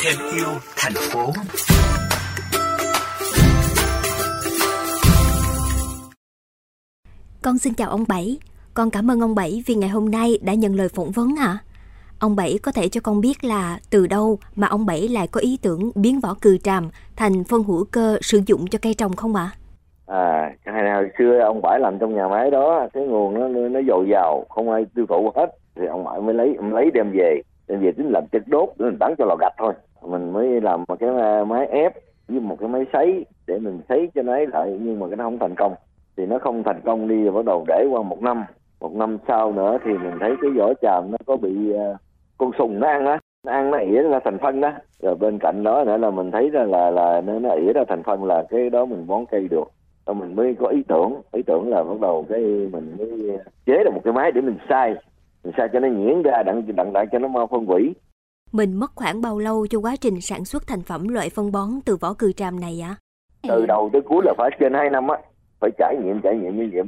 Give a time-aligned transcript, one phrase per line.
[0.00, 0.46] thêm yêu
[0.76, 1.26] thành phố
[7.42, 8.38] Con xin chào ông Bảy.
[8.74, 11.46] Con cảm ơn ông Bảy vì ngày hôm nay đã nhận lời phỏng vấn ạ.
[11.46, 11.58] À.
[12.18, 15.40] Ông Bảy có thể cho con biết là từ đâu mà ông Bảy lại có
[15.40, 19.12] ý tưởng biến vỏ cừ tràm thành phân hữu cơ sử dụng cho cây trồng
[19.16, 19.50] không ạ?
[20.06, 20.56] À?
[20.64, 24.06] à, hồi xưa ông Bảy làm trong nhà máy đó, cái nguồn nó nó dồi
[24.12, 27.40] dào, không ai tiêu thụ hết, thì ông ngoại mới lấy ông lấy đem về,
[27.68, 29.72] đem về tính làm chất đốt để mình bán cho lò gạch thôi.
[30.02, 31.92] Mình mới làm một cái à, máy ép
[32.28, 35.16] với một cái máy sấy để mình sấy cho nó ấy lại nhưng mà cái
[35.16, 35.74] nó không thành công.
[36.16, 38.44] Thì nó không thành công đi rồi bắt đầu để qua một năm.
[38.80, 41.96] Một năm sau nữa thì mình thấy cái vỏ tràm nó có bị uh,
[42.38, 44.72] con sùng nó ăn á nó ăn nó ỉa ra thành phân đó.
[45.02, 47.84] Rồi bên cạnh đó nữa là mình thấy ra là là nó, nó ỉa ra
[47.88, 49.70] thành phân là cái đó mình bón cây được.
[50.06, 52.40] Rồi mình mới có ý tưởng ý tưởng là bắt đầu cái
[52.72, 54.94] mình mới chế được một cái máy để mình sai
[55.44, 57.94] mình sai cho nó nhuyễn ra đặng đặng lại cho nó mau phân hủy
[58.52, 61.68] mình mất khoảng bao lâu cho quá trình sản xuất thành phẩm loại phân bón
[61.86, 62.96] từ vỏ cừ tràm này ạ?
[63.48, 65.16] Từ đầu tới cuối là phải trên 2 năm á,
[65.60, 66.82] phải trải nghiệm trải nghiệm như vậy.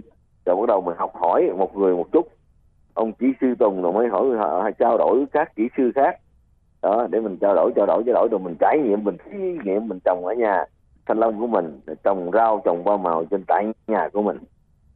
[0.46, 2.28] Rồi bắt đầu mình học hỏi một người một chút.
[2.94, 6.16] Ông kỹ sư Tùng rồi mới hỏi họ trao đổi các kỹ sư khác.
[6.82, 9.38] Đó, để mình trao đổi trao đổi trao đổi rồi mình trải nghiệm mình thí
[9.64, 10.64] nghiệm mình trồng ở nhà
[11.06, 14.38] thanh long của mình trồng rau trồng hoa màu trên tại nhà của mình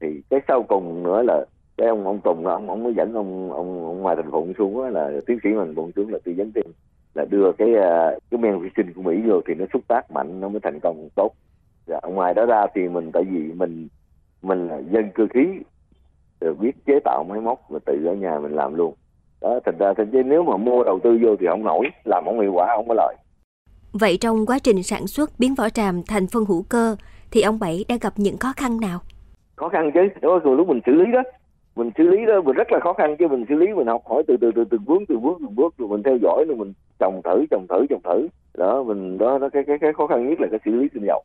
[0.01, 1.45] thì cái sau cùng nữa là
[1.79, 4.77] cái ông ông Tùng ông ông mới dẫn ông ông ông ngoài thành phụng xuống
[4.77, 6.65] đó, là tiến sĩ mình phụng xuống là tư vấn thêm
[7.15, 10.11] là đưa cái à, cái men vi sinh của Mỹ vô thì nó xúc tác
[10.11, 11.31] mạnh nó mới thành công tốt.
[11.87, 13.89] Và dạ, ngoài đó ra thì mình tại vì mình
[14.43, 15.47] mình là dân cơ khí
[16.41, 18.95] rồi biết chế tạo máy móc và tự ở nhà mình làm luôn.
[19.41, 22.41] Đó thành ra thành nếu mà mua đầu tư vô thì không nổi làm không
[22.41, 23.17] hiệu quả không có lợi.
[23.93, 26.97] Vậy trong quá trình sản xuất biến vỏ tràm thành phân hữu cơ
[27.31, 28.99] thì ông bảy đã gặp những khó khăn nào?
[29.57, 31.23] Khó khăn chứ đó rồi lúc mình xử lý đó
[31.79, 34.03] mình xử lý đó mình rất là khó khăn chứ mình xử lý mình học
[34.05, 36.57] hỏi từ từ từ từng bước từng bước từng bước rồi mình theo dõi rồi
[36.57, 38.29] mình trồng thử trồng thử trồng thử.
[38.59, 41.05] Đó mình đó, đó cái cái cái khó khăn nhất là cái xử lý tinh
[41.07, 41.23] dầu.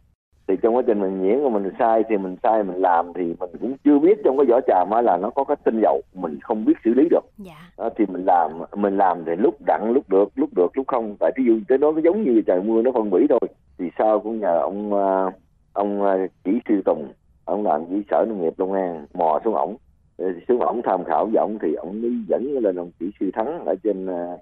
[0.47, 3.49] Thì trong quá trình mình nhiễm mình sai thì mình sai mình làm thì mình
[3.61, 6.39] cũng chưa biết trong cái vỏ trà mà là nó có cái tinh dầu mình
[6.41, 7.25] không biết xử lý được.
[7.37, 7.71] Dạ.
[7.77, 11.15] đó, thì mình làm mình làm thì lúc đặng lúc được lúc được lúc không.
[11.19, 13.39] Tại ví dụ tới đó nó giống như trời mưa nó phân hủy thôi.
[13.77, 15.31] Thì sau cũng nhờ ông à,
[15.73, 17.07] ông à, kỹ sư tùng
[17.45, 19.75] ông làm với sở nông nghiệp long an mò xuống ổng
[20.47, 23.65] xuống ổng tham khảo với ổng thì ổng mới dẫn lên ông kỹ sư thắng
[23.65, 24.37] ở trên ở,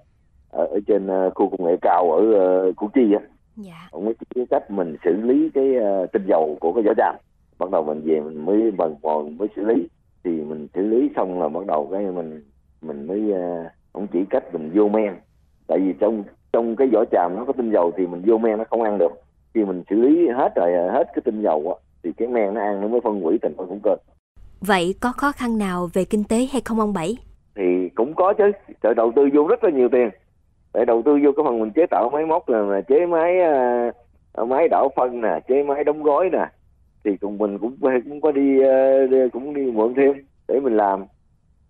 [0.50, 2.20] ờ, ở trên ờ, khu công nghệ cao ở
[2.68, 3.20] uh, củ chi á.
[3.56, 3.88] Dạ.
[3.90, 7.16] ông mới chỉ cách mình xử lý cái uh, tinh dầu của cái vỏ tràm
[7.58, 9.88] bắt đầu mình về mình mới bằng còn mới xử lý.
[10.24, 12.42] Thì mình xử lý xong là bắt đầu cái mình
[12.82, 15.14] mình mới uh, ông chỉ cách mình vô men.
[15.66, 16.22] Tại vì trong
[16.52, 18.98] trong cái vỏ tràm nó có tinh dầu thì mình vô men nó không ăn
[18.98, 19.12] được.
[19.54, 22.60] Khi mình xử lý hết rồi hết cái tinh dầu á thì cái men nó
[22.60, 23.96] ăn nó mới phân hủy thành phân hữu cơ
[24.66, 27.16] Vậy có khó khăn nào về kinh tế hay không ông Bảy?
[27.54, 28.52] Thì cũng có chứ,
[28.82, 30.10] trời đầu tư vô rất là nhiều tiền.
[30.74, 33.36] Để đầu tư vô cái phần mình chế tạo máy móc là chế máy
[34.40, 36.46] uh, máy đảo phân nè, chế máy đóng gói nè.
[37.04, 40.12] Thì cùng mình cũng cũng có đi uh, cũng đi mượn thêm
[40.48, 41.04] để mình làm.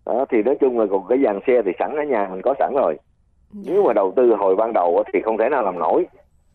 [0.07, 2.55] Đó thì nói chung là còn cái dàn xe thì sẵn ở nhà mình có
[2.59, 2.97] sẵn rồi.
[3.53, 3.73] Dạ.
[3.73, 6.07] Nếu mà đầu tư hồi ban đầu thì không thể nào làm nổi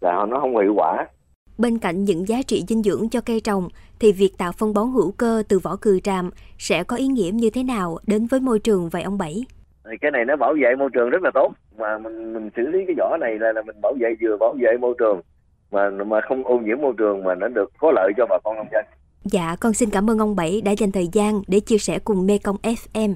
[0.01, 1.07] là nó không hiệu quả
[1.57, 3.67] Bên cạnh những giá trị dinh dưỡng cho cây trồng,
[3.99, 7.29] thì việc tạo phân bón hữu cơ từ vỏ cừ tràm sẽ có ý nghĩa
[7.33, 9.45] như thế nào đến với môi trường vậy ông Bảy?
[10.01, 12.79] Cái này nó bảo vệ môi trường rất là tốt, mà mình mình xử lý
[12.87, 15.21] cái vỏ này là, là mình bảo vệ vừa bảo vệ môi trường
[15.71, 18.55] mà mà không ô nhiễm môi trường mà nó được có lợi cho bà con
[18.55, 18.85] nông dân.
[19.23, 22.27] Dạ, con xin cảm ơn ông Bảy đã dành thời gian để chia sẻ cùng
[22.27, 23.13] Mekong FM.